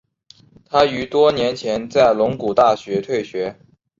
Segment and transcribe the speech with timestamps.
[0.65, 3.55] 他于多年前在龙谷大学退学。